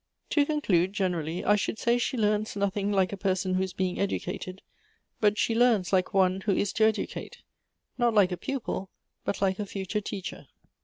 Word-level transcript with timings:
"To 0.31 0.47
conclude 0.47 0.93
generally, 0.93 1.45
I 1.45 1.55
should 1.55 1.77
say 1.77 1.99
she 1.99 2.17
learns 2.17 2.55
nothing 2.55 2.91
like 2.91 3.13
a 3.13 3.17
person 3.17 3.53
who 3.53 3.61
is 3.61 3.71
being 3.73 3.99
educated, 3.99 4.63
but 5.19 5.37
she 5.37 5.53
learns 5.53 5.93
like 5.93 6.11
one 6.11 6.41
who 6.41 6.55
is 6.55 6.73
to 6.73 6.85
educate— 6.85 7.43
not 7.99 8.15
like 8.15 8.31
a 8.31 8.37
pupil, 8.37 8.89
but 9.23 9.43
like 9.43 9.59
a 9.59 9.65
future 9.67 10.01
teacher. 10.01 10.47